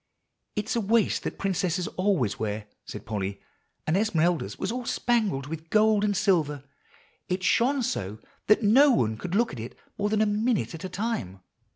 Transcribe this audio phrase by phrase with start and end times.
[0.55, 3.39] "It's a waist that princesses always wear," said Polly;
[3.85, 6.63] "and Esmeralda's was all spangled with gold and silver.
[7.29, 8.17] It shone so
[8.47, 11.41] that no one could look at it more than a minute at a time.